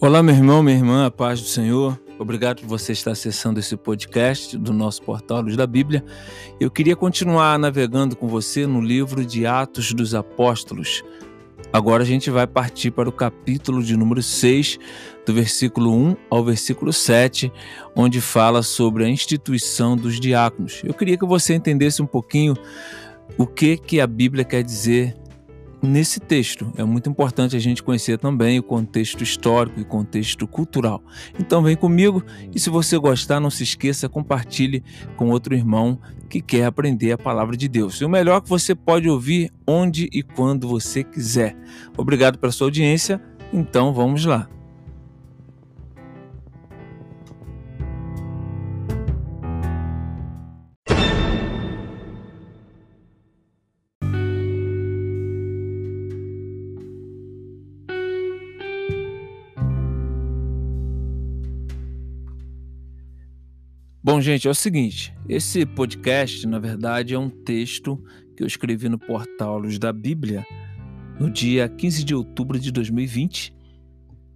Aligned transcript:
Olá, 0.00 0.22
meu 0.22 0.32
irmão, 0.32 0.62
minha 0.62 0.76
irmã, 0.76 1.06
a 1.06 1.10
paz 1.10 1.40
do 1.40 1.48
Senhor. 1.48 2.00
Obrigado 2.20 2.60
por 2.60 2.68
você 2.68 2.92
estar 2.92 3.10
acessando 3.10 3.58
esse 3.58 3.76
podcast 3.76 4.56
do 4.56 4.72
nosso 4.72 5.02
portal 5.02 5.40
Luz 5.40 5.56
da 5.56 5.66
Bíblia. 5.66 6.04
Eu 6.60 6.70
queria 6.70 6.94
continuar 6.94 7.58
navegando 7.58 8.14
com 8.14 8.28
você 8.28 8.64
no 8.64 8.80
livro 8.80 9.26
de 9.26 9.44
Atos 9.44 9.92
dos 9.92 10.14
Apóstolos. 10.14 11.02
Agora 11.72 12.04
a 12.04 12.06
gente 12.06 12.30
vai 12.30 12.46
partir 12.46 12.92
para 12.92 13.08
o 13.08 13.12
capítulo 13.12 13.82
de 13.82 13.96
número 13.96 14.22
6, 14.22 14.78
do 15.26 15.34
versículo 15.34 15.92
1 15.92 16.16
ao 16.30 16.44
versículo 16.44 16.92
7, 16.92 17.52
onde 17.96 18.20
fala 18.20 18.62
sobre 18.62 19.04
a 19.04 19.08
instituição 19.08 19.96
dos 19.96 20.20
diáconos. 20.20 20.80
Eu 20.84 20.94
queria 20.94 21.18
que 21.18 21.26
você 21.26 21.56
entendesse 21.56 22.00
um 22.00 22.06
pouquinho 22.06 22.54
o 23.36 23.48
que 23.48 23.76
que 23.76 24.00
a 24.00 24.06
Bíblia 24.06 24.44
quer 24.44 24.62
dizer 24.62 25.16
nesse 25.82 26.20
texto. 26.20 26.72
É 26.76 26.84
muito 26.84 27.08
importante 27.08 27.56
a 27.56 27.58
gente 27.58 27.82
conhecer 27.82 28.18
também 28.18 28.58
o 28.58 28.62
contexto 28.62 29.22
histórico 29.22 29.80
e 29.80 29.84
contexto 29.84 30.46
cultural. 30.46 31.02
Então 31.38 31.62
vem 31.62 31.76
comigo 31.76 32.22
e 32.54 32.58
se 32.58 32.70
você 32.70 32.98
gostar, 32.98 33.40
não 33.40 33.50
se 33.50 33.62
esqueça, 33.62 34.08
compartilhe 34.08 34.82
com 35.16 35.30
outro 35.30 35.54
irmão 35.54 35.98
que 36.28 36.40
quer 36.40 36.64
aprender 36.64 37.12
a 37.12 37.18
palavra 37.18 37.56
de 37.56 37.68
Deus. 37.68 38.00
E 38.00 38.04
o 38.04 38.08
melhor 38.08 38.40
que 38.40 38.48
você 38.48 38.74
pode 38.74 39.08
ouvir 39.08 39.50
onde 39.66 40.08
e 40.12 40.22
quando 40.22 40.68
você 40.68 41.02
quiser. 41.02 41.56
Obrigado 41.96 42.38
pela 42.38 42.52
sua 42.52 42.66
audiência. 42.66 43.20
Então 43.52 43.92
vamos 43.94 44.24
lá. 44.24 44.48
Bom, 64.18 64.22
gente, 64.22 64.48
é 64.48 64.50
o 64.50 64.54
seguinte: 64.54 65.14
esse 65.28 65.64
podcast, 65.64 66.44
na 66.44 66.58
verdade, 66.58 67.14
é 67.14 67.18
um 67.18 67.30
texto 67.30 68.02
que 68.36 68.42
eu 68.42 68.48
escrevi 68.48 68.88
no 68.88 68.98
portal 68.98 69.60
Luz 69.60 69.78
da 69.78 69.92
Bíblia 69.92 70.44
no 71.20 71.30
dia 71.30 71.68
15 71.68 72.02
de 72.02 72.16
outubro 72.16 72.58
de 72.58 72.72
2020. 72.72 73.54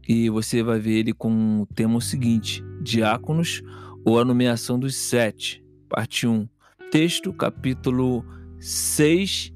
E 0.09 0.31
você 0.31 0.63
vai 0.63 0.79
ver 0.79 0.99
ele 0.99 1.13
com 1.13 1.63
o 1.63 1.67
tema 1.67 2.01
seguinte: 2.01 2.63
Diáconos 2.81 3.61
ou 4.05 4.21
a 4.21 4.25
nomeação 4.25 4.79
dos 4.79 4.95
sete, 4.95 5.65
parte 5.89 6.29
1. 6.29 6.49
Texto, 6.93 7.33
capítulo 7.33 8.25
6, 8.61 9.53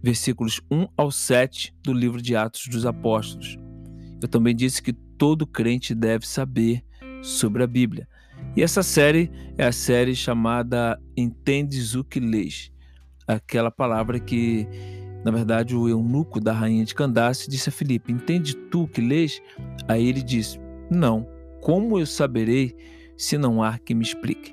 versículos 0.00 0.60
1 0.70 0.86
ao 0.96 1.10
7 1.10 1.74
do 1.82 1.92
livro 1.92 2.22
de 2.22 2.36
Atos 2.36 2.68
dos 2.68 2.86
Apóstolos. 2.86 3.58
Eu 4.22 4.28
também 4.28 4.54
disse 4.54 4.80
que 4.80 4.92
todo 4.92 5.44
crente 5.44 5.92
deve 5.92 6.24
saber 6.24 6.84
sobre 7.20 7.64
a 7.64 7.66
Bíblia. 7.66 8.06
E 8.56 8.62
essa 8.62 8.82
série 8.82 9.30
é 9.56 9.64
a 9.64 9.72
série 9.72 10.14
chamada 10.14 11.00
Entendes 11.16 11.94
o 11.94 12.02
que 12.02 12.18
lês? 12.18 12.72
Aquela 13.26 13.70
palavra 13.70 14.18
que, 14.18 14.66
na 15.24 15.30
verdade, 15.30 15.76
o 15.76 15.88
eunuco 15.88 16.40
da 16.40 16.52
rainha 16.52 16.84
de 16.84 16.94
Candace 16.94 17.48
disse 17.48 17.68
a 17.68 17.72
Filipe: 17.72 18.12
Entende 18.12 18.56
tu 18.56 18.82
o 18.82 18.88
que 18.88 19.00
lês? 19.00 19.40
Aí 19.86 20.04
ele 20.08 20.20
disse: 20.20 20.58
Não, 20.90 21.28
como 21.60 21.98
eu 21.98 22.06
saberei 22.06 22.74
se 23.16 23.38
não 23.38 23.62
há 23.62 23.78
que 23.78 23.94
me 23.94 24.02
explique? 24.02 24.52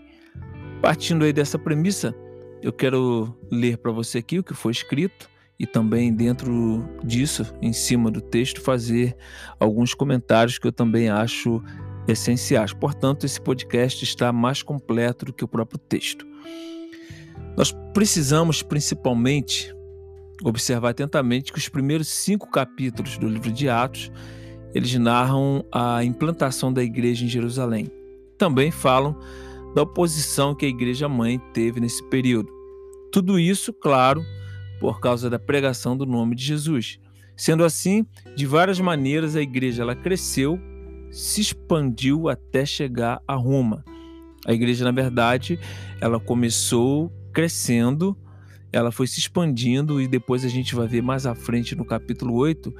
Partindo 0.79 1.25
aí 1.25 1.33
dessa 1.33 1.57
premissa, 1.57 2.13
eu 2.61 2.71
quero 2.71 3.35
ler 3.51 3.79
para 3.79 3.91
você 3.91 4.19
aqui 4.19 4.37
o 4.37 4.43
que 4.43 4.53
foi 4.53 4.73
escrito 4.73 5.27
e 5.59 5.65
também 5.65 6.13
dentro 6.13 6.87
disso, 7.03 7.51
em 7.61 7.73
cima 7.73 8.11
do 8.11 8.21
texto, 8.21 8.61
fazer 8.61 9.17
alguns 9.59 9.95
comentários 9.95 10.59
que 10.59 10.67
eu 10.67 10.71
também 10.71 11.09
acho 11.09 11.63
essenciais. 12.07 12.73
Portanto, 12.73 13.25
esse 13.25 13.39
podcast 13.39 14.03
está 14.03 14.31
mais 14.31 14.63
completo 14.63 15.25
do 15.25 15.33
que 15.33 15.43
o 15.43 15.47
próprio 15.47 15.77
texto. 15.77 16.25
Nós 17.55 17.71
precisamos, 17.93 18.61
principalmente, 18.61 19.73
observar 20.43 20.89
atentamente 20.89 21.51
que 21.51 21.57
os 21.57 21.67
primeiros 21.67 22.07
cinco 22.07 22.49
capítulos 22.49 23.17
do 23.17 23.27
livro 23.27 23.51
de 23.51 23.67
Atos 23.67 24.11
eles 24.73 24.93
narram 24.95 25.65
a 25.71 26.03
implantação 26.03 26.71
da 26.71 26.83
igreja 26.83 27.25
em 27.25 27.27
Jerusalém. 27.27 27.89
Também 28.37 28.69
falam 28.69 29.17
da 29.73 29.81
oposição 29.81 30.53
que 30.53 30.65
a 30.65 30.69
igreja 30.69 31.09
mãe 31.09 31.39
teve 31.53 31.79
nesse 31.79 32.03
período. 32.09 32.51
Tudo 33.11 33.39
isso, 33.39 33.73
claro, 33.73 34.23
por 34.79 34.99
causa 34.99 35.29
da 35.29 35.39
pregação 35.39 35.97
do 35.97 36.05
nome 36.05 36.35
de 36.35 36.43
Jesus. 36.43 36.99
Sendo 37.35 37.63
assim, 37.63 38.05
de 38.35 38.45
várias 38.45 38.79
maneiras 38.79 39.35
a 39.35 39.41
igreja 39.41 39.81
ela 39.81 39.95
cresceu 39.95 40.59
se 41.17 41.41
expandiu 41.41 42.29
até 42.29 42.63
chegar 42.63 43.21
a 43.27 43.33
Roma. 43.33 43.83
A 44.45 44.53
igreja, 44.53 44.85
na 44.85 44.91
verdade, 44.91 45.59
ela 45.99 46.19
começou 46.19 47.11
crescendo, 47.33 48.15
ela 48.71 48.91
foi 48.91 49.07
se 49.07 49.19
expandindo 49.19 49.99
e 49.99 50.07
depois 50.07 50.45
a 50.45 50.47
gente 50.47 50.75
vai 50.75 50.87
ver 50.87 51.01
mais 51.01 51.25
à 51.25 51.33
frente 51.33 51.75
no 51.75 51.83
capítulo 51.83 52.35
8 52.35 52.71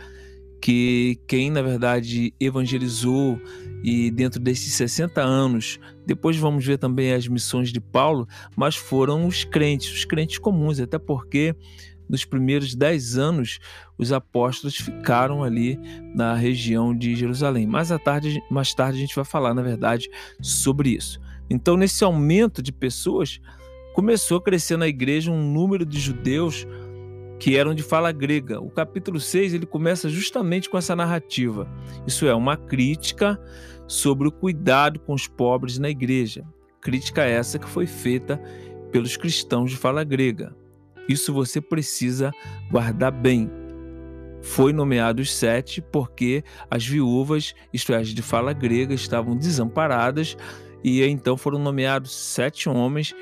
que 0.61 1.19
quem 1.27 1.49
na 1.49 1.61
verdade 1.61 2.33
evangelizou 2.39 3.39
e 3.83 4.09
dentro 4.11 4.39
desses 4.39 4.73
60 4.73 5.21
anos, 5.21 5.79
depois 6.05 6.35
vamos 6.37 6.65
ver 6.65 6.77
também 6.77 7.13
as 7.13 7.27
missões 7.27 7.71
de 7.71 7.79
Paulo, 7.79 8.27
mas 8.55 8.75
foram 8.75 9.27
os 9.27 9.43
crentes, 9.43 9.91
os 9.91 10.05
crentes 10.05 10.37
comuns, 10.39 10.79
até 10.79 10.97
porque 10.97 11.55
nos 12.09 12.25
primeiros 12.25 12.75
dez 12.75 13.17
anos, 13.17 13.59
os 13.97 14.11
apóstolos 14.11 14.75
ficaram 14.75 15.43
ali 15.43 15.79
na 16.13 16.33
região 16.33 16.95
de 16.95 17.15
Jerusalém. 17.15 17.67
Mais, 17.67 17.91
à 17.91 17.99
tarde, 17.99 18.41
mais 18.49 18.73
tarde 18.73 18.97
a 18.97 19.01
gente 19.01 19.15
vai 19.15 19.25
falar, 19.25 19.53
na 19.53 19.61
verdade, 19.61 20.09
sobre 20.41 20.89
isso. 20.89 21.19
Então, 21.49 21.77
nesse 21.77 22.03
aumento 22.03 22.61
de 22.61 22.71
pessoas, 22.71 23.39
começou 23.93 24.37
a 24.37 24.41
crescer 24.41 24.77
na 24.77 24.87
igreja 24.87 25.31
um 25.31 25.51
número 25.51 25.85
de 25.85 25.99
judeus 25.99 26.67
que 27.39 27.55
eram 27.55 27.73
de 27.73 27.83
fala 27.83 28.11
grega. 28.11 28.59
O 28.59 28.69
capítulo 28.69 29.19
6 29.19 29.53
ele 29.53 29.65
começa 29.65 30.09
justamente 30.09 30.69
com 30.69 30.77
essa 30.77 30.95
narrativa. 30.95 31.67
Isso 32.05 32.25
é 32.25 32.33
uma 32.33 32.57
crítica 32.57 33.39
sobre 33.87 34.27
o 34.27 34.31
cuidado 34.31 34.99
com 34.99 35.13
os 35.13 35.27
pobres 35.27 35.77
na 35.77 35.89
igreja. 35.89 36.43
Crítica 36.81 37.23
essa 37.23 37.59
que 37.59 37.67
foi 37.67 37.85
feita 37.85 38.41
pelos 38.91 39.17
cristãos 39.17 39.71
de 39.71 39.77
fala 39.77 40.03
grega. 40.03 40.55
Isso 41.07 41.33
você 41.33 41.61
precisa 41.61 42.31
guardar 42.71 43.11
bem. 43.11 43.49
Foi 44.41 44.71
nomeado 44.71 45.21
os 45.21 45.33
sete 45.33 45.81
porque 45.81 46.43
as 46.69 46.85
viúvas, 46.85 47.53
isto 47.73 47.93
é, 47.93 47.97
as 47.97 48.09
de 48.09 48.21
fala 48.21 48.53
grega, 48.53 48.93
estavam 48.93 49.35
desamparadas 49.35 50.37
e 50.83 51.03
então 51.03 51.35
foram 51.35 51.59
nomeados 51.59 52.11
sete 52.11 52.69
homens 52.69 53.13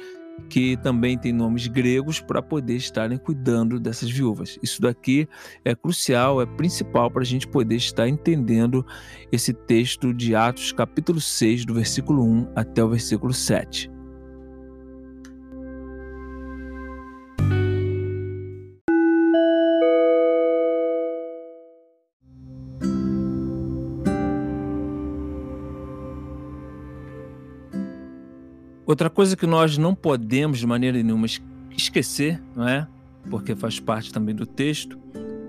que 0.50 0.78
também 0.78 1.18
têm 1.18 1.32
nomes 1.32 1.68
gregos 1.68 2.20
para 2.20 2.42
poder 2.42 2.76
estarem 2.76 3.18
cuidando 3.18 3.80
dessas 3.80 4.10
viúvas. 4.10 4.60
Isso 4.62 4.82
daqui 4.82 5.28
é 5.64 5.74
crucial, 5.74 6.42
é 6.42 6.46
principal 6.46 7.10
para 7.10 7.22
a 7.22 7.26
gente 7.26 7.48
poder 7.48 7.76
estar 7.76 8.08
entendendo 8.08 8.86
esse 9.32 9.54
texto 9.54 10.14
de 10.14 10.36
Atos, 10.36 10.72
capítulo 10.72 11.22
6, 11.22 11.66
do 11.66 11.74
versículo 11.74 12.24
1 12.24 12.52
até 12.56 12.84
o 12.84 12.90
versículo 12.90 13.34
7. 13.34 13.95
Outra 28.86 29.10
coisa 29.10 29.36
que 29.36 29.48
nós 29.48 29.78
não 29.78 29.96
podemos 29.96 30.60
de 30.60 30.68
maneira 30.68 31.02
nenhuma 31.02 31.26
esquecer, 31.76 32.42
não 32.56 32.68
é? 32.68 32.88
Porque 33.30 33.56
faz 33.56 33.80
parte 33.80 34.14
também 34.14 34.36
do 34.36 34.46
texto 34.46 35.00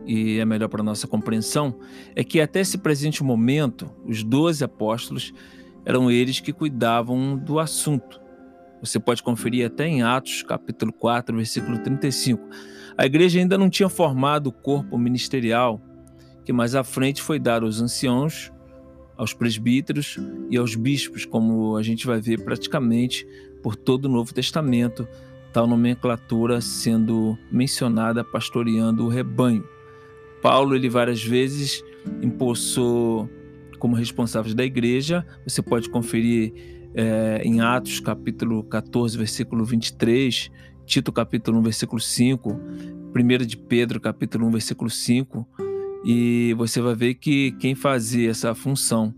e 0.07 0.39
é 0.39 0.45
melhor 0.45 0.69
para 0.69 0.83
nossa 0.83 1.07
compreensão, 1.07 1.79
é 2.15 2.25
que 2.25 2.41
até 2.41 2.61
esse 2.61 2.79
presente 2.79 3.23
momento, 3.23 3.91
os 4.07 4.23
doze 4.23 4.65
apóstolos 4.65 5.35
eram 5.85 6.11
eles 6.11 6.41
que 6.41 6.53
cuidavam 6.53 7.37
do 7.37 7.59
assunto. 7.59 8.21
Você 8.81 8.99
pode 8.99 9.23
conferir 9.23 9.67
até 9.67 9.87
em 9.87 10.03
Atos, 10.03 10.43
capítulo 10.43 10.93
4, 10.93 11.37
versículo 11.37 11.79
35. 11.79 12.43
A 12.97 13.05
igreja 13.05 13.39
ainda 13.39 13.59
não 13.59 13.69
tinha 13.69 13.89
formado 13.89 14.47
o 14.47 14.53
corpo 14.53 14.97
ministerial, 14.97 15.83
que 16.45 16.53
mais 16.53 16.75
à 16.75 16.83
frente 16.83 17.21
foi 17.21 17.39
dado 17.39 17.67
aos 17.67 17.81
anciãos 17.81 18.51
aos 19.17 19.33
presbíteros 19.33 20.19
e 20.51 20.57
aos 20.57 20.75
bispos, 20.75 21.25
como 21.25 21.77
a 21.77 21.83
gente 21.83 22.07
vai 22.07 22.21
ver 22.21 22.45
praticamente 22.45 23.27
por 23.63 23.75
todo 23.75 24.05
o 24.05 24.09
Novo 24.09 24.33
Testamento, 24.33 25.09
tal 25.53 25.67
nomenclatura 25.67 26.61
sendo 26.61 27.39
mencionada 27.51 28.23
pastoreando 28.23 29.05
o 29.05 29.09
rebanho. 29.09 29.65
Paulo, 30.43 30.77
ele 30.77 30.89
várias 30.89 31.23
vezes 31.25 31.83
impulsou 32.23 33.29
como 33.79 33.97
responsáveis 33.97 34.55
da 34.55 34.65
igreja, 34.65 35.27
você 35.47 35.61
pode 35.63 35.89
conferir 35.91 36.53
é, 36.95 37.43
em 37.45 37.61
Atos 37.61 38.01
capítulo 38.01 38.63
14, 38.65 39.19
versículo 39.19 39.65
23, 39.65 40.51
Tito 40.87 41.13
capítulo 41.13 41.59
1, 41.59 41.63
versículo 41.63 42.01
5, 42.01 42.61
1 43.15 43.47
de 43.47 43.57
Pedro 43.57 44.01
capítulo 44.01 44.47
1, 44.47 44.51
versículo 44.51 44.89
5, 44.89 45.47
E 46.09 46.55
você 46.57 46.81
vai 46.81 46.95
ver 46.95 47.15
que 47.15 47.51
quem 47.59 47.75
fazia 47.75 48.31
essa 48.31 48.55
função 48.55 49.13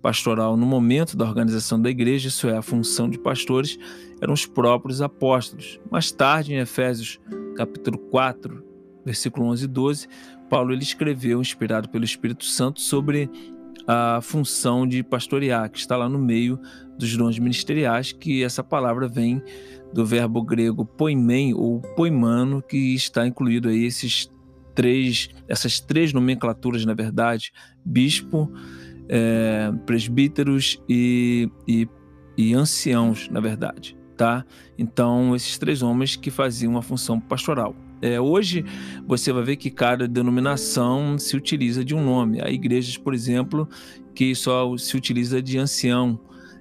pastoral 0.00 0.56
no 0.56 0.64
momento 0.64 1.14
da 1.14 1.26
organização 1.26 1.78
da 1.78 1.90
igreja, 1.90 2.28
isso 2.28 2.48
é, 2.48 2.56
a 2.56 2.62
função 2.62 3.10
de 3.10 3.18
pastores, 3.18 3.78
eram 4.22 4.32
os 4.32 4.46
próprios 4.46 5.02
apóstolos. 5.02 5.78
Mais 5.90 6.10
tarde, 6.10 6.54
em 6.54 6.56
Efésios 6.56 7.20
capítulo 7.56 7.98
4, 7.98 8.64
versículo 9.04 9.48
11 9.48 9.64
e 9.66 9.68
12, 9.68 10.08
Paulo 10.48 10.72
ele 10.72 10.82
escreveu, 10.82 11.42
inspirado 11.42 11.90
pelo 11.90 12.06
Espírito 12.06 12.46
Santo, 12.46 12.80
sobre 12.80 13.28
a 13.86 14.20
função 14.22 14.86
de 14.86 15.02
pastorear, 15.02 15.70
que 15.70 15.78
está 15.78 15.94
lá 15.94 16.08
no 16.08 16.18
meio 16.18 16.58
dos 16.98 17.14
dons 17.18 17.38
ministeriais, 17.38 18.12
que 18.12 18.42
essa 18.42 18.64
palavra 18.64 19.06
vem 19.06 19.42
do 19.92 20.06
verbo 20.06 20.42
grego 20.42 20.86
poimen 20.86 21.52
ou 21.52 21.82
poimano, 21.82 22.62
que 22.62 22.94
está 22.94 23.26
incluído 23.26 23.68
aí 23.68 23.84
esses 23.84 24.30
três, 24.74 25.28
essas 25.48 25.80
três 25.80 26.12
nomenclaturas, 26.12 26.84
na 26.84 26.94
verdade, 26.94 27.52
bispo, 27.84 28.50
é, 29.08 29.72
presbíteros 29.86 30.80
e, 30.88 31.50
e, 31.66 31.88
e 32.36 32.54
anciãos, 32.54 33.28
na 33.28 33.40
verdade, 33.40 33.96
tá? 34.16 34.44
Então, 34.78 35.34
esses 35.34 35.58
três 35.58 35.82
homens 35.82 36.16
que 36.16 36.30
faziam 36.30 36.72
uma 36.72 36.82
função 36.82 37.20
pastoral. 37.20 37.74
É, 38.02 38.18
hoje 38.18 38.64
você 39.06 39.30
vai 39.32 39.42
ver 39.42 39.56
que 39.56 39.70
cada 39.70 40.08
denominação 40.08 41.18
se 41.18 41.36
utiliza 41.36 41.84
de 41.84 41.94
um 41.94 42.02
nome. 42.02 42.40
Há 42.40 42.48
igrejas, 42.50 42.96
por 42.96 43.12
exemplo, 43.12 43.68
que 44.14 44.34
só 44.34 44.76
se 44.76 44.96
utiliza 44.96 45.42
de 45.42 45.58
ancião. 45.58 46.18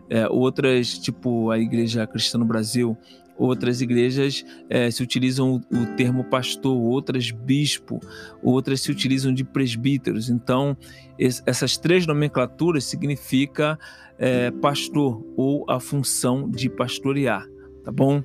É, 0.10 0.28
outras, 0.28 0.98
tipo 0.98 1.52
a 1.52 1.60
Igreja 1.60 2.06
Cristã 2.08 2.40
no 2.40 2.46
Brasil, 2.46 2.98
outras 3.40 3.80
igrejas 3.82 4.46
é, 4.70 4.92
se 4.92 5.02
utilizam 5.02 5.62
o, 5.72 5.78
o, 5.78 5.86
termo 5.96 6.26
pastor, 6.26 6.78
outras 6.78 7.32
bispo, 7.32 8.00
outras 8.44 8.82
se 8.82 8.92
utilizam 8.92 9.34
de 9.34 9.46
presbíteros. 9.46 10.30
Então, 10.30 10.78
es, 11.18 11.42
essas 11.46 11.78
três 11.78 12.06
nomenclaturas 12.06 12.84
significa 12.84 13.80
é, 14.18 14.52
pastor 14.52 15.26
ou 15.38 15.66
a 15.70 15.80
função 15.80 16.50
de 16.50 16.70
pastorear, 16.70 17.48
tá 17.84 17.92
bom? 17.92 18.22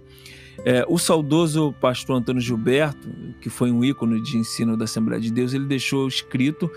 É, 0.64 0.84
o 0.88 0.98
saudoso 0.98 1.72
pastor 1.80 2.16
Antônio 2.16 2.40
Gilberto, 2.40 3.08
que 3.40 3.48
foi 3.48 3.70
um 3.70 3.84
ícone 3.84 4.20
de 4.22 4.36
ensino 4.36 4.76
da 4.76 4.84
Assembleia 4.84 5.20
de 5.20 5.32
Deus, 5.32 5.54
ele 5.54 5.66
deixou 5.66 6.06
escrito 6.08 6.70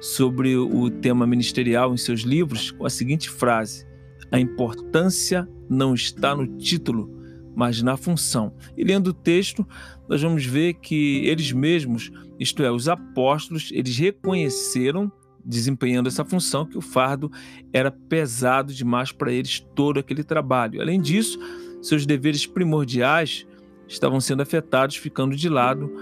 sobre 0.00 0.56
o 0.56 0.90
tema 0.90 1.26
ministerial 1.26 1.92
em 1.92 1.96
seus 1.96 2.20
livros 2.20 2.70
com 2.70 2.86
a 2.86 2.90
seguinte 2.90 3.28
frase: 3.28 3.86
A 4.30 4.38
importância 4.38 5.48
não 5.68 5.94
está 5.94 6.34
no 6.34 6.46
título, 6.58 7.17
mas 7.58 7.82
na 7.82 7.96
função. 7.96 8.54
E 8.76 8.84
lendo 8.84 9.08
o 9.08 9.12
texto, 9.12 9.66
nós 10.08 10.22
vamos 10.22 10.46
ver 10.46 10.74
que 10.74 11.26
eles 11.26 11.50
mesmos, 11.50 12.08
isto 12.38 12.62
é, 12.62 12.70
os 12.70 12.88
apóstolos, 12.88 13.70
eles 13.72 13.98
reconheceram, 13.98 15.10
desempenhando 15.44 16.06
essa 16.06 16.24
função, 16.24 16.64
que 16.64 16.78
o 16.78 16.80
fardo 16.80 17.28
era 17.72 17.90
pesado 17.90 18.72
demais 18.72 19.10
para 19.10 19.32
eles 19.32 19.58
todo 19.74 19.98
aquele 19.98 20.22
trabalho. 20.22 20.80
Além 20.80 21.00
disso, 21.00 21.36
seus 21.82 22.06
deveres 22.06 22.46
primordiais 22.46 23.44
estavam 23.88 24.20
sendo 24.20 24.40
afetados, 24.40 24.94
ficando 24.94 25.34
de 25.34 25.48
lado. 25.48 25.92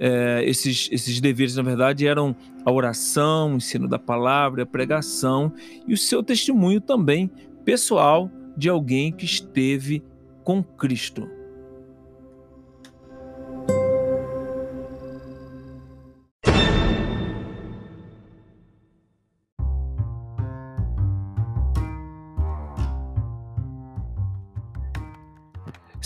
É, 0.00 0.42
esses, 0.46 0.88
esses 0.90 1.20
deveres, 1.20 1.56
na 1.56 1.62
verdade, 1.62 2.06
eram 2.06 2.34
a 2.64 2.72
oração, 2.72 3.52
o 3.52 3.56
ensino 3.56 3.86
da 3.86 3.98
palavra, 3.98 4.62
a 4.62 4.66
pregação 4.66 5.52
e 5.86 5.92
o 5.92 5.98
seu 5.98 6.22
testemunho 6.22 6.80
também 6.80 7.30
pessoal 7.66 8.30
de 8.56 8.70
alguém 8.70 9.12
que 9.12 9.26
esteve 9.26 10.02
com 10.44 10.62
Cristo. 10.62 11.28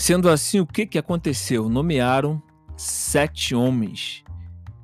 Sendo 0.07 0.29
assim, 0.29 0.61
o 0.61 0.65
que, 0.65 0.85
que 0.85 0.97
aconteceu? 0.97 1.67
Nomearam 1.67 2.41
sete 2.77 3.53
homens. 3.53 4.23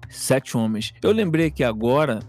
Sete 0.10 0.58
homens. 0.58 0.94
Eu 1.02 1.12
lembrei 1.12 1.50
que 1.50 1.64
agora, 1.64 2.20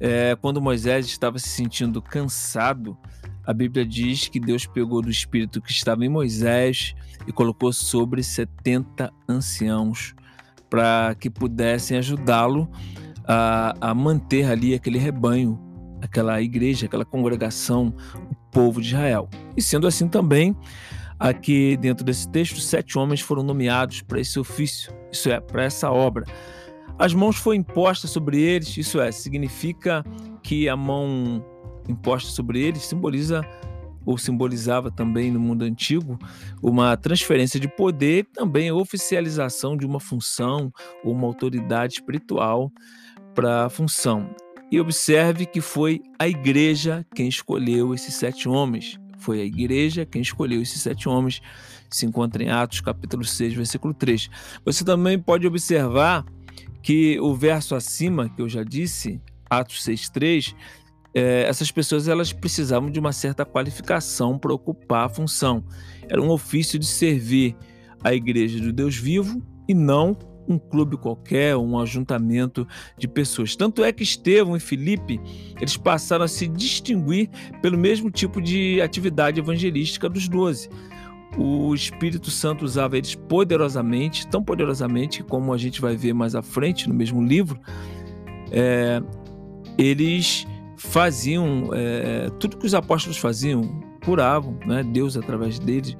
é, 0.00 0.34
quando 0.40 0.58
Moisés 0.58 1.04
estava 1.06 1.38
se 1.38 1.48
sentindo 1.48 2.00
cansado, 2.00 2.96
a 3.48 3.54
Bíblia 3.54 3.86
diz 3.86 4.28
que 4.28 4.38
Deus 4.38 4.66
pegou 4.66 5.00
do 5.00 5.10
espírito 5.10 5.62
que 5.62 5.72
estava 5.72 6.04
em 6.04 6.08
Moisés 6.10 6.94
e 7.26 7.32
colocou 7.32 7.72
sobre 7.72 8.22
70 8.22 9.10
anciãos 9.26 10.14
para 10.68 11.16
que 11.18 11.30
pudessem 11.30 11.96
ajudá-lo 11.96 12.68
a, 13.26 13.74
a, 13.80 13.94
manter 13.94 14.44
ali 14.50 14.74
aquele 14.74 14.98
rebanho, 14.98 15.58
aquela 16.02 16.42
igreja, 16.42 16.84
aquela 16.84 17.06
congregação, 17.06 17.94
o 18.30 18.34
povo 18.52 18.82
de 18.82 18.88
Israel. 18.88 19.30
E 19.56 19.62
sendo 19.62 19.86
assim 19.86 20.08
também, 20.08 20.54
aqui 21.18 21.74
dentro 21.78 22.04
desse 22.04 22.28
texto, 22.28 22.60
sete 22.60 22.98
homens 22.98 23.22
foram 23.22 23.42
nomeados 23.42 24.02
para 24.02 24.20
esse 24.20 24.38
ofício, 24.38 24.92
isso 25.10 25.30
é, 25.30 25.40
para 25.40 25.64
essa 25.64 25.90
obra. 25.90 26.26
As 26.98 27.14
mãos 27.14 27.36
foram 27.36 27.56
impostas 27.56 28.10
sobre 28.10 28.42
eles, 28.42 28.76
isso 28.76 29.00
é, 29.00 29.10
significa 29.10 30.04
que 30.42 30.68
a 30.68 30.76
mão 30.76 31.42
imposta 31.88 32.30
sobre 32.30 32.60
eles 32.60 32.82
simboliza 32.82 33.42
ou 34.04 34.16
simbolizava 34.16 34.90
também 34.90 35.30
no 35.30 35.38
mundo 35.38 35.64
antigo 35.64 36.18
uma 36.62 36.96
transferência 36.96 37.60
de 37.60 37.68
poder, 37.68 38.26
também 38.32 38.72
oficialização 38.72 39.76
de 39.76 39.84
uma 39.84 40.00
função 40.00 40.72
ou 41.04 41.12
uma 41.12 41.26
autoridade 41.26 41.94
espiritual 41.94 42.72
para 43.34 43.66
a 43.66 43.68
função. 43.68 44.34
E 44.70 44.80
observe 44.80 45.46
que 45.46 45.60
foi 45.60 46.00
a 46.18 46.26
igreja 46.26 47.04
quem 47.14 47.28
escolheu 47.28 47.94
esses 47.94 48.14
sete 48.14 48.48
homens. 48.48 48.98
Foi 49.18 49.40
a 49.40 49.44
igreja 49.44 50.06
quem 50.06 50.22
escolheu 50.22 50.62
esses 50.62 50.80
sete 50.80 51.08
homens. 51.08 51.40
Se 51.90 52.06
encontra 52.06 52.42
em 52.42 52.50
Atos 52.50 52.80
capítulo 52.80 53.24
6, 53.24 53.54
versículo 53.54 53.92
3. 53.92 54.30
Você 54.64 54.84
também 54.84 55.18
pode 55.18 55.46
observar 55.46 56.24
que 56.82 57.18
o 57.20 57.34
verso 57.34 57.74
acima, 57.74 58.28
que 58.28 58.40
eu 58.40 58.48
já 58.48 58.62
disse, 58.62 59.20
Atos 59.50 59.82
6, 59.84 60.08
3, 60.10 60.54
é, 61.14 61.42
essas 61.48 61.70
pessoas 61.70 62.08
elas 62.08 62.32
precisavam 62.32 62.90
de 62.90 63.00
uma 63.00 63.12
certa 63.12 63.44
qualificação 63.44 64.38
para 64.38 64.52
ocupar 64.52 65.06
a 65.06 65.08
função. 65.08 65.64
Era 66.08 66.20
um 66.20 66.30
ofício 66.30 66.78
de 66.78 66.86
servir 66.86 67.56
a 68.02 68.14
igreja 68.14 68.60
do 68.60 68.72
Deus 68.72 68.96
vivo 68.96 69.42
e 69.68 69.74
não 69.74 70.16
um 70.48 70.58
clube 70.58 70.96
qualquer, 70.96 71.56
um 71.56 71.78
ajuntamento 71.78 72.66
de 72.96 73.06
pessoas. 73.06 73.54
Tanto 73.54 73.84
é 73.84 73.92
que 73.92 74.02
Estevão 74.02 74.56
e 74.56 74.60
Filipe, 74.60 75.20
eles 75.60 75.76
passaram 75.76 76.24
a 76.24 76.28
se 76.28 76.48
distinguir 76.48 77.28
pelo 77.60 77.76
mesmo 77.76 78.10
tipo 78.10 78.40
de 78.40 78.80
atividade 78.80 79.38
evangelística 79.38 80.08
dos 80.08 80.26
doze. 80.26 80.70
O 81.36 81.74
Espírito 81.74 82.30
Santo 82.30 82.64
usava 82.64 82.96
eles 82.96 83.14
poderosamente, 83.14 84.26
tão 84.26 84.42
poderosamente 84.42 85.22
como 85.22 85.52
a 85.52 85.58
gente 85.58 85.80
vai 85.80 85.94
ver 85.94 86.14
mais 86.14 86.34
à 86.34 86.40
frente 86.40 86.88
no 86.88 86.94
mesmo 86.94 87.22
livro. 87.22 87.60
É, 88.50 89.02
eles 89.76 90.46
faziam 90.78 91.70
é, 91.74 92.30
tudo 92.38 92.56
que 92.56 92.66
os 92.66 92.74
apóstolos 92.74 93.18
faziam, 93.18 93.62
curavam, 94.04 94.56
né? 94.64 94.82
Deus 94.82 95.16
através 95.16 95.58
deles, 95.58 95.96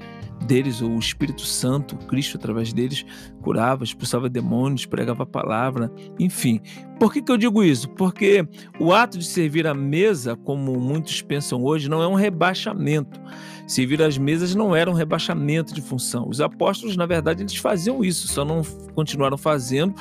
deles, 0.47 0.81
ou 0.81 0.91
o 0.91 0.99
Espírito 0.99 1.43
Santo, 1.43 1.97
Cristo 2.07 2.37
através 2.37 2.73
deles, 2.73 3.05
curava, 3.43 3.83
expulsava 3.83 4.29
demônios, 4.29 4.87
pregava 4.87 5.25
a 5.25 5.27
palavra, 5.27 5.93
enfim. 6.19 6.61
Por 6.99 7.13
que, 7.13 7.21
que 7.21 7.31
eu 7.31 7.37
digo 7.37 7.63
isso? 7.63 7.89
Porque 7.91 8.47
o 8.79 8.93
ato 8.93 9.19
de 9.19 9.25
servir 9.25 9.67
à 9.67 9.75
mesa, 9.75 10.37
como 10.37 10.79
muitos 10.79 11.21
pensam 11.23 11.63
hoje, 11.65 11.89
não 11.89 12.01
é 12.01 12.07
um 12.07 12.15
rebaixamento. 12.15 13.21
Servir 13.67 14.01
às 14.01 14.17
mesas 14.17 14.55
não 14.55 14.75
era 14.75 14.91
um 14.91 14.95
rebaixamento 14.95 15.75
de 15.75 15.83
função. 15.83 16.29
Os 16.29 16.41
apóstolos, 16.41 16.97
na 16.97 17.05
verdade, 17.05 17.43
eles 17.43 17.57
faziam 17.57 18.03
isso, 18.03 18.29
só 18.29 18.45
não 18.45 18.63
continuaram 18.95 19.37
fazendo 19.37 19.95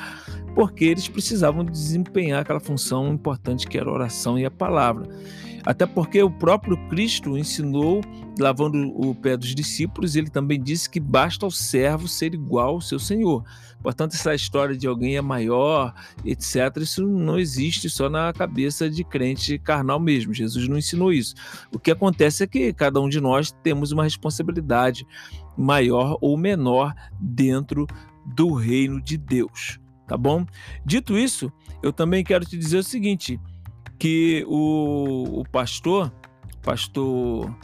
porque 0.58 0.86
eles 0.86 1.06
precisavam 1.06 1.64
desempenhar 1.64 2.40
aquela 2.40 2.58
função 2.58 3.12
importante 3.12 3.64
que 3.64 3.78
era 3.78 3.88
a 3.88 3.92
oração 3.92 4.36
e 4.36 4.44
a 4.44 4.50
palavra. 4.50 5.08
Até 5.64 5.86
porque 5.86 6.20
o 6.20 6.28
próprio 6.28 6.76
Cristo 6.88 7.38
ensinou, 7.38 8.00
lavando 8.36 8.76
o 9.00 9.14
pé 9.14 9.36
dos 9.36 9.54
discípulos, 9.54 10.16
ele 10.16 10.28
também 10.28 10.60
disse 10.60 10.90
que 10.90 10.98
basta 10.98 11.46
ao 11.46 11.50
servo 11.52 12.08
ser 12.08 12.34
igual 12.34 12.70
ao 12.70 12.80
seu 12.80 12.98
Senhor. 12.98 13.44
Portanto, 13.80 14.14
essa 14.14 14.34
história 14.34 14.76
de 14.76 14.88
alguém 14.88 15.16
é 15.16 15.20
maior, 15.20 15.94
etc., 16.24 16.78
isso 16.78 17.06
não 17.06 17.38
existe 17.38 17.88
só 17.88 18.10
na 18.10 18.32
cabeça 18.32 18.90
de 18.90 19.04
crente 19.04 19.60
carnal 19.60 20.00
mesmo. 20.00 20.34
Jesus 20.34 20.66
não 20.66 20.76
ensinou 20.76 21.12
isso. 21.12 21.36
O 21.72 21.78
que 21.78 21.92
acontece 21.92 22.42
é 22.42 22.48
que 22.48 22.72
cada 22.72 23.00
um 23.00 23.08
de 23.08 23.20
nós 23.20 23.52
temos 23.62 23.92
uma 23.92 24.02
responsabilidade 24.02 25.06
maior 25.56 26.18
ou 26.20 26.36
menor 26.36 26.92
dentro 27.20 27.86
do 28.26 28.54
reino 28.54 29.00
de 29.00 29.16
Deus 29.16 29.78
tá 30.08 30.16
bom? 30.16 30.44
Dito 30.84 31.16
isso, 31.16 31.52
eu 31.82 31.92
também 31.92 32.24
quero 32.24 32.44
te 32.44 32.56
dizer 32.56 32.78
o 32.78 32.82
seguinte, 32.82 33.38
que 33.98 34.44
o, 34.48 35.40
o 35.40 35.44
pastor, 35.44 36.12
pastor 36.62 37.54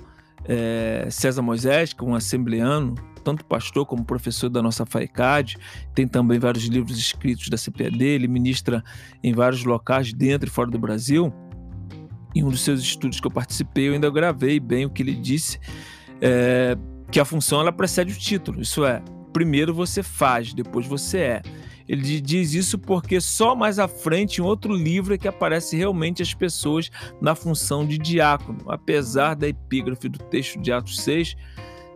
é, 0.44 1.08
César 1.10 1.42
Moisés, 1.42 1.92
que 1.92 2.04
é 2.04 2.06
um 2.06 2.14
assembleano 2.14 2.94
tanto 3.24 3.42
pastor 3.46 3.86
como 3.86 4.04
professor 4.04 4.50
da 4.50 4.62
nossa 4.62 4.84
FAICAD, 4.84 5.56
tem 5.94 6.06
também 6.06 6.38
vários 6.38 6.64
livros 6.66 6.98
escritos 6.98 7.48
da 7.48 7.56
CPAD, 7.56 8.04
ele 8.04 8.28
ministra 8.28 8.84
em 9.22 9.32
vários 9.32 9.64
locais 9.64 10.12
dentro 10.12 10.46
e 10.46 10.52
fora 10.52 10.70
do 10.70 10.78
Brasil. 10.78 11.32
Em 12.34 12.44
um 12.44 12.50
dos 12.50 12.60
seus 12.60 12.80
estudos 12.80 13.20
que 13.20 13.26
eu 13.26 13.30
participei, 13.30 13.88
eu 13.88 13.94
ainda 13.94 14.10
gravei 14.10 14.60
bem 14.60 14.84
o 14.84 14.90
que 14.90 15.02
ele 15.02 15.14
disse, 15.14 15.58
é, 16.20 16.76
que 17.10 17.18
a 17.18 17.24
função 17.24 17.60
ela 17.60 17.72
precede 17.72 18.12
o 18.12 18.16
título, 18.16 18.60
isso 18.60 18.84
é, 18.84 19.02
primeiro 19.32 19.72
você 19.72 20.02
faz, 20.02 20.52
depois 20.52 20.86
você 20.86 21.18
é. 21.18 21.42
Ele 21.88 22.20
diz 22.20 22.54
isso 22.54 22.78
porque 22.78 23.20
só 23.20 23.54
mais 23.54 23.78
à 23.78 23.86
frente, 23.86 24.40
em 24.40 24.44
outro 24.44 24.74
livro, 24.74 25.14
é 25.14 25.18
que 25.18 25.28
aparece 25.28 25.76
realmente 25.76 26.22
as 26.22 26.32
pessoas 26.32 26.90
na 27.20 27.34
função 27.34 27.86
de 27.86 27.98
diácono, 27.98 28.58
apesar 28.68 29.34
da 29.34 29.48
epígrafe 29.48 30.08
do 30.08 30.18
texto 30.18 30.60
de 30.60 30.72
Atos 30.72 31.00
6 31.00 31.36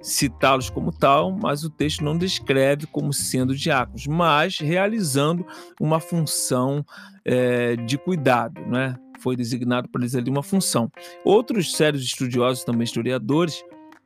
citá-los 0.01 0.71
como 0.71 0.93
tal, 0.93 1.33
mas 1.33 1.65
o 1.65 1.71
texto 1.71 2.05
não 2.05 2.17
descreve 2.17 2.87
como 2.87 3.13
sendo 3.13 3.55
diáconos, 3.55 4.07
mas 4.07 4.59
realizando 4.59 5.47
uma 5.81 6.01
função 6.01 6.85
é, 7.25 7.77
de 7.77 7.99
cuidado, 7.99 8.61
né? 8.67 8.97
Foi 9.21 9.35
designado 9.35 9.89
para 9.89 10.03
eles 10.03 10.15
ali 10.15 10.31
uma 10.31 10.43
função. 10.43 10.91
Outros 11.25 11.75
sérios 11.75 12.03
estudiosos, 12.05 12.63
também 12.63 12.85
historiadores, 12.85 13.65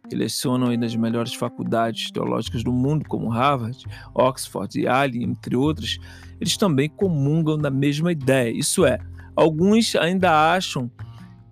que 0.09 0.17
lecionam 0.17 0.69
aí 0.69 0.77
nas 0.77 0.95
melhores 0.97 1.35
faculdades 1.35 2.11
teológicas 2.11 2.65
do 2.65 2.73
mundo, 2.73 3.05
como 3.09 3.29
Harvard, 3.29 3.85
Oxford 4.15 4.79
e 4.79 4.85
Yale, 4.85 5.23
entre 5.23 5.55
outras, 5.57 5.99
eles 6.41 6.57
também 6.57 6.89
comungam 6.89 7.57
da 7.57 7.71
mesma 7.71 8.11
ideia. 8.11 8.51
Isso 8.51 8.85
é, 8.85 8.99
alguns 9.37 9.95
ainda 9.95 10.55
acham 10.55 10.91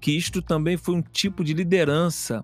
que 0.01 0.17
isto 0.17 0.43
também 0.43 0.77
foi 0.77 0.95
um 0.95 1.03
tipo 1.03 1.45
de 1.45 1.53
liderança 1.53 2.43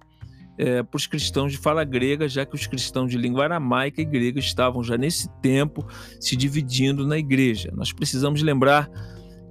é, 0.58 0.82
para 0.82 0.96
os 0.96 1.06
cristãos 1.06 1.52
de 1.52 1.58
fala 1.58 1.84
grega, 1.84 2.28
já 2.28 2.46
que 2.46 2.54
os 2.54 2.66
cristãos 2.66 3.10
de 3.10 3.18
língua 3.18 3.44
aramaica 3.44 4.00
e 4.00 4.04
grega 4.04 4.38
estavam 4.38 4.82
já 4.82 4.96
nesse 4.96 5.28
tempo 5.40 5.86
se 6.20 6.36
dividindo 6.36 7.06
na 7.06 7.18
igreja. 7.18 7.72
Nós 7.74 7.92
precisamos 7.92 8.42
lembrar 8.42 8.88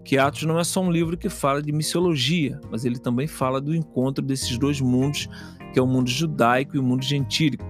que 0.04 0.18
Atos 0.18 0.44
não 0.44 0.60
é 0.60 0.64
só 0.64 0.82
um 0.82 0.92
livro 0.92 1.18
que 1.18 1.30
fala 1.30 1.62
de 1.62 1.72
missiologia, 1.72 2.60
mas 2.70 2.86
ele 2.86 3.00
também 3.00 3.28
fala 3.28 3.60
do 3.60 3.76
encontro 3.76 4.24
desses 4.24 4.58
dois 4.58 4.80
mundos, 4.80 5.28
que 5.76 5.80
é 5.80 5.82
o 5.82 5.86
mundo 5.86 6.10
judaico 6.10 6.78
e 6.78 6.80
o 6.80 6.84
mundo 6.84 7.04
gentílico. 7.04 7.66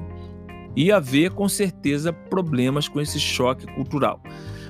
E 0.75 0.91
haver, 0.91 1.31
com 1.31 1.49
certeza, 1.49 2.13
problemas 2.13 2.87
com 2.87 3.01
esse 3.01 3.19
choque 3.19 3.65
cultural. 3.73 4.21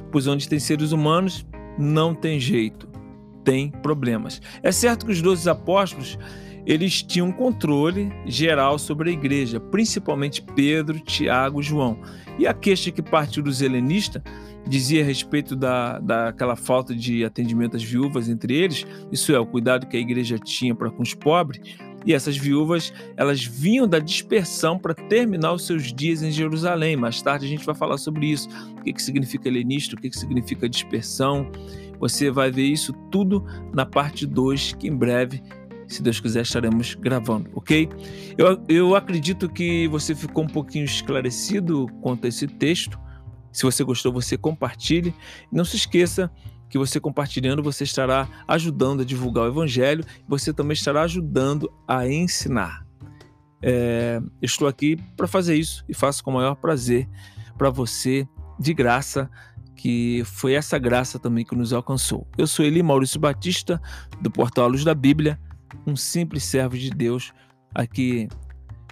Pois 0.09 0.25
onde 0.25 0.47
tem 0.47 0.57
seres 0.57 0.93
humanos, 0.93 1.45
não 1.77 2.15
tem 2.15 2.39
jeito, 2.39 2.87
tem 3.43 3.69
problemas. 3.69 4.41
É 4.63 4.71
certo 4.71 5.05
que 5.05 5.11
os 5.11 5.21
doze 5.21 5.49
apóstolos 5.49 6.17
eles 6.65 7.03
tinham 7.03 7.29
controle 7.29 8.09
geral 8.25 8.79
sobre 8.79 9.09
a 9.09 9.13
igreja, 9.13 9.59
principalmente 9.59 10.41
Pedro, 10.41 10.97
Tiago 11.01 11.59
e 11.59 11.63
João. 11.63 11.99
E 12.39 12.47
a 12.47 12.53
queixa 12.53 12.89
que 12.89 13.01
partiu 13.01 13.43
dos 13.43 13.61
helenistas 13.61 14.23
dizia 14.65 15.03
a 15.03 15.05
respeito 15.05 15.57
da, 15.57 15.99
daquela 15.99 16.55
falta 16.55 16.95
de 16.95 17.25
atendimento 17.25 17.75
às 17.75 17.83
viúvas 17.83 18.29
entre 18.29 18.55
eles, 18.55 18.87
isso 19.11 19.35
é, 19.35 19.39
o 19.39 19.45
cuidado 19.45 19.87
que 19.87 19.97
a 19.97 19.99
igreja 19.99 20.39
tinha 20.39 20.73
para 20.73 20.89
com 20.89 21.03
os 21.03 21.13
pobres, 21.13 21.77
e 22.05 22.13
essas 22.13 22.37
viúvas, 22.37 22.93
elas 23.17 23.43
vinham 23.43 23.87
da 23.87 23.99
dispersão 23.99 24.77
para 24.77 24.93
terminar 24.93 25.53
os 25.53 25.65
seus 25.65 25.91
dias 25.91 26.21
em 26.21 26.31
Jerusalém. 26.31 26.95
Mais 26.95 27.21
tarde 27.21 27.45
a 27.45 27.49
gente 27.49 27.65
vai 27.65 27.75
falar 27.75 27.97
sobre 27.97 28.27
isso. 28.27 28.47
O 28.77 28.83
que, 28.83 28.93
que 28.93 29.01
significa 29.01 29.47
helenista, 29.47 29.95
o 29.95 29.99
que, 29.99 30.09
que 30.09 30.17
significa 30.17 30.69
dispersão. 30.69 31.49
Você 31.99 32.29
vai 32.29 32.51
ver 32.51 32.65
isso 32.65 32.93
tudo 33.11 33.43
na 33.73 33.85
parte 33.85 34.25
2, 34.25 34.73
que 34.73 34.87
em 34.87 34.95
breve 34.95 35.41
se 35.87 36.01
Deus 36.01 36.19
quiser, 36.19 36.41
estaremos 36.41 36.95
gravando, 36.95 37.49
ok? 37.53 37.87
Eu, 38.37 38.59
eu 38.67 38.95
acredito 38.95 39.47
que 39.47 39.87
você 39.87 40.15
ficou 40.15 40.43
um 40.43 40.47
pouquinho 40.47 40.85
esclarecido 40.85 41.87
quanto 42.01 42.25
a 42.25 42.27
esse 42.27 42.47
texto. 42.47 42.99
Se 43.51 43.63
você 43.63 43.83
gostou, 43.83 44.11
você 44.11 44.37
compartilhe. 44.37 45.13
Não 45.51 45.63
se 45.63 45.75
esqueça 45.75 46.31
que 46.69 46.77
você 46.77 46.99
compartilhando, 46.99 47.63
você 47.63 47.83
estará 47.83 48.27
ajudando 48.47 49.01
a 49.01 49.05
divulgar 49.05 49.45
o 49.45 49.47
Evangelho, 49.47 50.03
você 50.27 50.53
também 50.53 50.73
estará 50.73 51.03
ajudando 51.03 51.71
a 51.87 52.07
ensinar. 52.07 52.85
É, 53.61 54.21
estou 54.41 54.67
aqui 54.67 54.97
para 55.15 55.27
fazer 55.27 55.55
isso 55.55 55.83
e 55.87 55.93
faço 55.93 56.23
com 56.23 56.31
o 56.31 56.33
maior 56.33 56.55
prazer 56.55 57.07
para 57.57 57.69
você, 57.69 58.27
de 58.59 58.73
graça, 58.73 59.29
que 59.75 60.23
foi 60.25 60.53
essa 60.53 60.77
graça 60.77 61.19
também 61.19 61.43
que 61.43 61.55
nos 61.55 61.73
alcançou. 61.73 62.27
Eu 62.37 62.47
sou 62.47 62.65
Eli 62.65 62.81
Maurício 62.81 63.19
Batista, 63.19 63.81
do 64.21 64.31
Portal 64.31 64.67
Luz 64.67 64.83
da 64.83 64.93
Bíblia 64.93 65.39
um 65.85 65.95
simples 65.95 66.43
servo 66.43 66.77
de 66.77 66.89
Deus 66.89 67.33
aqui 67.73 68.27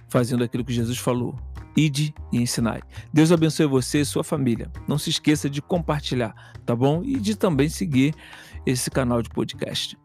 fazendo 0.08 0.44
aquilo 0.44 0.64
que 0.64 0.72
Jesus 0.72 0.98
falou. 0.98 1.36
Ide 1.76 2.14
e 2.32 2.40
ensinai. 2.40 2.80
Deus 3.12 3.32
abençoe 3.32 3.66
você 3.66 4.00
e 4.00 4.04
sua 4.04 4.22
família. 4.22 4.70
Não 4.86 4.98
se 4.98 5.10
esqueça 5.10 5.50
de 5.50 5.60
compartilhar, 5.60 6.34
tá 6.64 6.74
bom? 6.74 7.02
E 7.04 7.18
de 7.18 7.36
também 7.36 7.68
seguir 7.68 8.14
esse 8.66 8.90
canal 8.90 9.22
de 9.22 9.28
podcast. 9.28 9.96